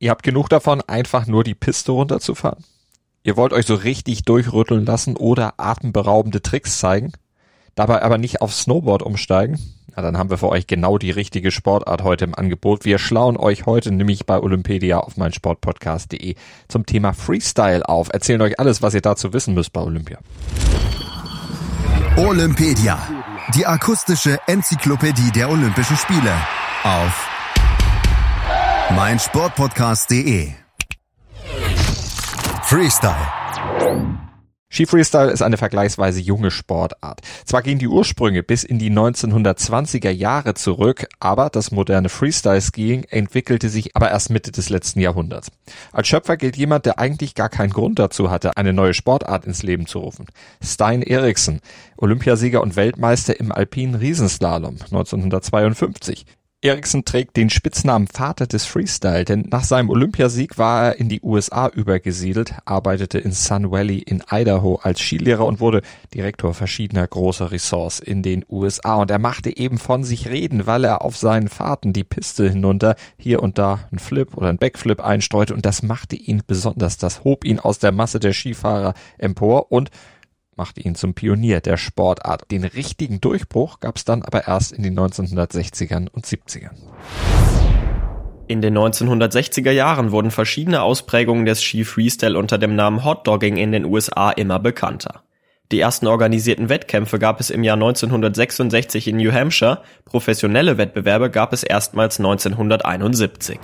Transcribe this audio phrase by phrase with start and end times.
[0.00, 2.64] Ihr habt genug davon, einfach nur die Piste runterzufahren?
[3.24, 7.12] Ihr wollt euch so richtig durchrütteln lassen oder atemberaubende Tricks zeigen?
[7.74, 9.58] Dabei aber nicht auf Snowboard umsteigen?
[9.96, 12.84] Na, dann haben wir für euch genau die richtige Sportart heute im Angebot.
[12.84, 16.36] Wir schlauen euch heute nämlich bei Olympedia auf meinsportpodcast.de
[16.68, 18.08] zum Thema Freestyle auf.
[18.12, 20.18] Erzählen euch alles, was ihr dazu wissen müsst bei Olympia.
[22.16, 23.00] Olympedia,
[23.52, 26.34] die akustische Enzyklopädie der Olympischen Spiele
[26.84, 27.37] auf
[28.90, 30.48] meinsportpodcast.de.
[32.62, 33.38] Freestyle.
[34.70, 37.20] Ski Freestyle ist eine vergleichsweise junge Sportart.
[37.44, 43.68] Zwar gehen die Ursprünge bis in die 1920er Jahre zurück, aber das moderne Freestyle-Skiing entwickelte
[43.68, 45.50] sich aber erst Mitte des letzten Jahrhunderts.
[45.92, 49.62] Als Schöpfer gilt jemand, der eigentlich gar keinen Grund dazu hatte, eine neue Sportart ins
[49.62, 50.26] Leben zu rufen.
[50.62, 51.60] Stein Eriksen,
[51.96, 56.26] Olympiasieger und Weltmeister im alpinen Riesenslalom 1952.
[56.60, 61.20] Eriksen trägt den Spitznamen Vater des Freestyle, denn nach seinem Olympiasieg war er in die
[61.22, 67.52] USA übergesiedelt, arbeitete in Sun Valley in Idaho als Skilehrer und wurde Direktor verschiedener großer
[67.52, 68.96] Ressorts in den USA.
[68.96, 72.96] Und er machte eben von sich reden, weil er auf seinen Fahrten die Piste hinunter
[73.16, 76.96] hier und da einen Flip oder einen Backflip einstreute und das machte ihn besonders.
[76.96, 79.92] Das hob ihn aus der Masse der Skifahrer empor und
[80.58, 82.50] machte ihn zum Pionier der Sportart.
[82.50, 86.74] Den richtigen Durchbruch gab es dann aber erst in den 1960ern und 70ern.
[88.48, 93.72] In den 1960er Jahren wurden verschiedene Ausprägungen des Ski Freestyle unter dem Namen Hotdogging in
[93.72, 95.22] den USA immer bekannter.
[95.70, 101.52] Die ersten organisierten Wettkämpfe gab es im Jahr 1966 in New Hampshire, professionelle Wettbewerbe gab
[101.52, 103.58] es erstmals 1971.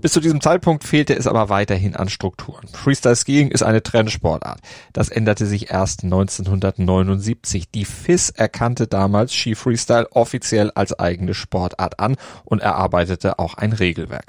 [0.00, 2.68] Bis zu diesem Zeitpunkt fehlte es aber weiterhin an Strukturen.
[2.68, 4.60] Freestyle Skiing ist eine Trendsportart.
[4.92, 7.70] Das änderte sich erst 1979.
[7.72, 13.72] Die FIS erkannte damals Ski Freestyle offiziell als eigene Sportart an und erarbeitete auch ein
[13.72, 14.26] Regelwerk.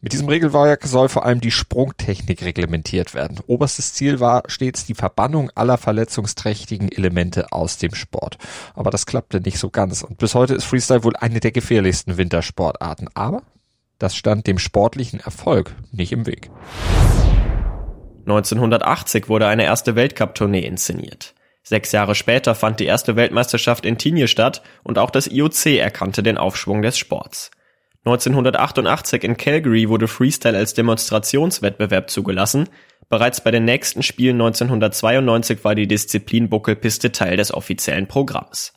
[0.00, 3.38] Mit diesem Regelwerk soll vor allem die Sprungtechnik reglementiert werden.
[3.46, 8.36] Oberstes Ziel war stets die Verbannung aller verletzungsträchtigen Elemente aus dem Sport.
[8.74, 12.16] Aber das klappte nicht so ganz und bis heute ist Freestyle wohl eine der gefährlichsten
[12.16, 13.10] Wintersportarten.
[13.14, 13.42] Aber
[14.02, 16.50] das stand dem sportlichen Erfolg nicht im Weg.
[18.26, 21.34] 1980 wurde eine erste Weltcup-Tournee inszeniert.
[21.62, 26.24] Sechs Jahre später fand die erste Weltmeisterschaft in Tignes statt und auch das IOC erkannte
[26.24, 27.52] den Aufschwung des Sports.
[28.04, 32.68] 1988 in Calgary wurde Freestyle als Demonstrationswettbewerb zugelassen.
[33.08, 38.72] Bereits bei den nächsten Spielen 1992 war die Disziplin Buckelpiste Teil des offiziellen Programms.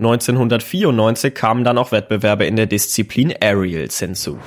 [0.00, 4.38] 1994 kamen dann auch Wettbewerbe in der Disziplin Aerials hinzu.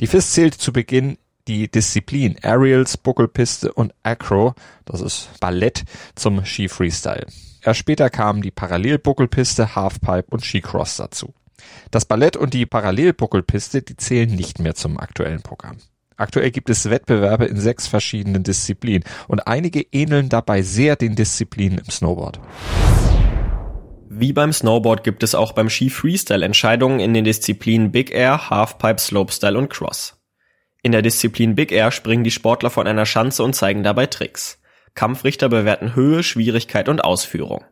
[0.00, 4.54] Die FIS zählte zu Beginn die Disziplin Aerials, Buckelpiste und Acro,
[4.86, 7.26] das ist Ballett, zum Ski Freestyle.
[7.62, 11.34] Erst später kamen die Parallelbuckelpiste, Halfpipe und Skicross dazu.
[11.90, 15.76] Das Ballett und die Parallelbuckelpiste, die zählen nicht mehr zum aktuellen Programm.
[16.16, 21.78] Aktuell gibt es Wettbewerbe in sechs verschiedenen Disziplinen und einige ähneln dabei sehr den Disziplinen
[21.78, 22.40] im Snowboard.
[24.10, 28.48] Wie beim Snowboard gibt es auch beim Ski Freestyle Entscheidungen in den Disziplinen Big Air,
[28.48, 30.18] Halfpipe, Slopestyle und Cross.
[30.82, 34.62] In der Disziplin Big Air springen die Sportler von einer Schanze und zeigen dabei Tricks.
[34.94, 37.66] Kampfrichter bewerten Höhe, Schwierigkeit und Ausführung.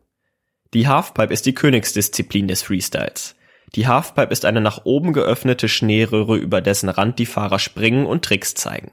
[0.74, 3.34] Die Halfpipe ist die Königsdisziplin des Freestyles.
[3.74, 8.26] Die Halfpipe ist eine nach oben geöffnete Schneeröhre, über dessen Rand die Fahrer springen und
[8.26, 8.92] Tricks zeigen.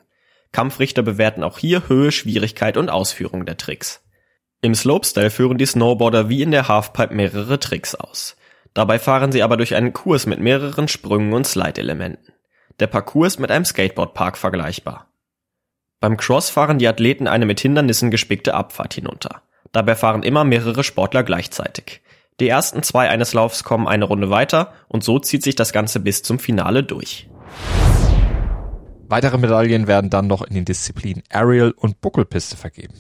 [0.54, 4.03] Kampfrichter bewerten auch hier Höhe, Schwierigkeit und Ausführung der Tricks.
[4.64, 8.38] Im Slopestyle führen die Snowboarder wie in der Halfpipe mehrere Tricks aus.
[8.74, 12.32] Dabei fahren sie aber durch einen Kurs mit mehreren Sprüngen und Slide-Elementen.
[12.80, 15.12] Der Parcours ist mit einem Skateboardpark vergleichbar.
[16.00, 19.42] Beim Cross fahren die Athleten eine mit Hindernissen gespickte Abfahrt hinunter.
[19.74, 22.02] Dabei fahren immer mehrere Sportler gleichzeitig.
[22.40, 26.00] Die ersten zwei eines Laufs kommen eine Runde weiter und so zieht sich das Ganze
[26.00, 27.28] bis zum Finale durch.
[29.10, 32.94] Weitere Medaillen werden dann noch in den Disziplinen Aerial und Buckelpiste vergeben.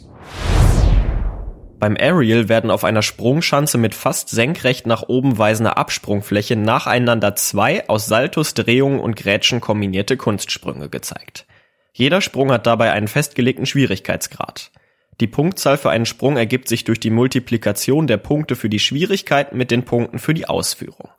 [1.84, 7.90] Beim Aerial werden auf einer Sprungschanze mit fast senkrecht nach oben weisender Absprungfläche nacheinander zwei
[7.90, 11.46] aus Saltos, Drehungen und Grätschen kombinierte Kunstsprünge gezeigt.
[11.92, 14.72] Jeder Sprung hat dabei einen festgelegten Schwierigkeitsgrad.
[15.20, 19.52] Die Punktzahl für einen Sprung ergibt sich durch die Multiplikation der Punkte für die Schwierigkeit
[19.52, 21.10] mit den Punkten für die Ausführung.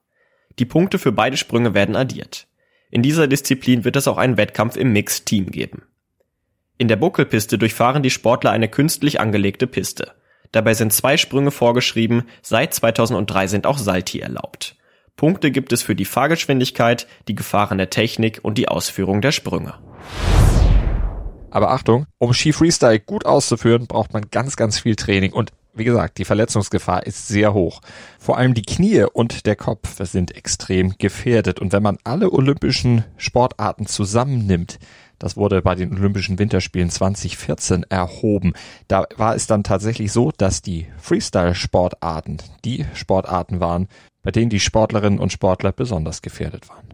[0.58, 2.46] Die Punkte für beide Sprünge werden addiert.
[2.90, 5.82] In dieser Disziplin wird es auch einen Wettkampf im Mixed Team geben.
[6.78, 10.14] In der Buckelpiste durchfahren die Sportler eine künstlich angelegte Piste.
[10.54, 14.76] Dabei sind zwei Sprünge vorgeschrieben, seit 2003 sind auch Salti erlaubt.
[15.16, 19.74] Punkte gibt es für die Fahrgeschwindigkeit, die gefahrene Technik und die Ausführung der Sprünge.
[21.50, 25.82] Aber Achtung, um Ski Freestyle gut auszuführen, braucht man ganz, ganz viel Training und wie
[25.82, 27.80] gesagt, die Verletzungsgefahr ist sehr hoch.
[28.20, 31.58] Vor allem die Knie und der Kopf sind extrem gefährdet.
[31.58, 34.78] Und wenn man alle olympischen Sportarten zusammennimmt,
[35.24, 38.52] das wurde bei den Olympischen Winterspielen 2014 erhoben.
[38.88, 43.88] Da war es dann tatsächlich so, dass die Freestyle-Sportarten die Sportarten waren,
[44.22, 46.86] bei denen die Sportlerinnen und Sportler besonders gefährdet waren.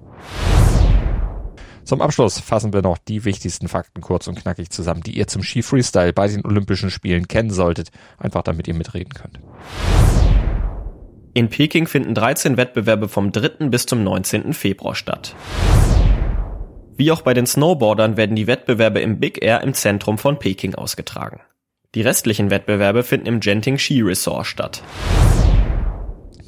[1.82, 5.42] Zum Abschluss fassen wir noch die wichtigsten Fakten kurz und knackig zusammen, die ihr zum
[5.42, 9.40] Ski Freestyle bei den Olympischen Spielen kennen solltet, einfach damit ihr mitreden könnt.
[11.34, 13.70] In Peking finden 13 Wettbewerbe vom 3.
[13.70, 14.52] bis zum 19.
[14.52, 15.34] Februar statt.
[17.00, 20.74] Wie auch bei den Snowboardern werden die Wettbewerbe im Big Air im Zentrum von Peking
[20.74, 21.40] ausgetragen.
[21.94, 24.82] Die restlichen Wettbewerbe finden im Genting Ski Resort statt.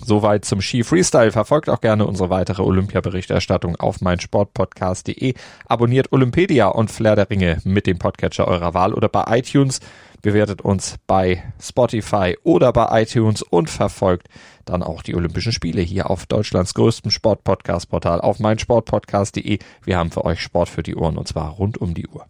[0.04, 1.30] Soweit zum Ski Freestyle.
[1.30, 5.34] Verfolgt auch gerne unsere weitere Olympia-Berichterstattung auf meinsportpodcast.de.
[5.66, 9.80] Abonniert Olympedia und Flair der Ringe mit dem Podcatcher eurer Wahl oder bei iTunes.
[10.20, 14.28] Bewertet uns bei Spotify oder bei iTunes und verfolgt
[14.64, 19.58] dann auch die Olympischen Spiele hier auf Deutschlands größtem Sportpodcast-Portal auf meinsportpodcast.de.
[19.84, 22.26] Wir haben für euch Sport für die Ohren und zwar rund um die Uhr.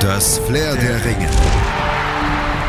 [0.00, 1.65] Das Flair der Ringe.